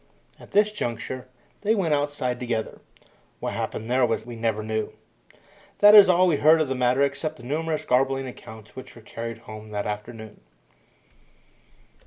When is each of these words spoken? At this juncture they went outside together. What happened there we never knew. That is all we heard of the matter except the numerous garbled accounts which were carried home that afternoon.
At 0.39 0.49
this 0.49 0.71
juncture 0.71 1.27
they 1.61 1.75
went 1.75 1.93
outside 1.93 2.39
together. 2.39 2.81
What 3.39 3.53
happened 3.53 3.87
there 3.87 4.03
we 4.03 4.35
never 4.35 4.63
knew. 4.63 4.93
That 5.77 5.93
is 5.93 6.09
all 6.09 6.25
we 6.25 6.37
heard 6.37 6.59
of 6.59 6.69
the 6.69 6.73
matter 6.73 7.03
except 7.03 7.35
the 7.37 7.43
numerous 7.43 7.85
garbled 7.85 8.25
accounts 8.25 8.75
which 8.75 8.95
were 8.95 9.03
carried 9.03 9.37
home 9.45 9.69
that 9.69 9.85
afternoon. 9.85 10.41